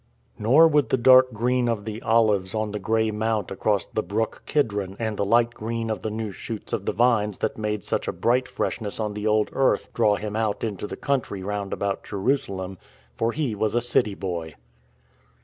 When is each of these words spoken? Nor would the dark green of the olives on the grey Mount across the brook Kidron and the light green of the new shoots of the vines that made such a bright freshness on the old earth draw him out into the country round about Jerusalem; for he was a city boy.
Nor 0.39 0.67
would 0.67 0.89
the 0.89 0.97
dark 0.97 1.31
green 1.31 1.69
of 1.69 1.85
the 1.85 2.01
olives 2.01 2.55
on 2.55 2.71
the 2.71 2.79
grey 2.79 3.11
Mount 3.11 3.51
across 3.51 3.85
the 3.85 4.01
brook 4.01 4.41
Kidron 4.47 4.95
and 4.97 5.15
the 5.15 5.23
light 5.23 5.51
green 5.53 5.91
of 5.91 6.01
the 6.01 6.09
new 6.09 6.31
shoots 6.31 6.73
of 6.73 6.87
the 6.87 6.91
vines 6.91 7.37
that 7.37 7.55
made 7.55 7.83
such 7.83 8.07
a 8.07 8.11
bright 8.11 8.47
freshness 8.47 8.99
on 8.99 9.13
the 9.13 9.27
old 9.27 9.51
earth 9.53 9.93
draw 9.93 10.15
him 10.15 10.35
out 10.35 10.63
into 10.63 10.87
the 10.87 10.97
country 10.97 11.43
round 11.43 11.71
about 11.71 12.03
Jerusalem; 12.03 12.79
for 13.15 13.31
he 13.31 13.53
was 13.53 13.75
a 13.75 13.79
city 13.81 14.15
boy. 14.15 14.55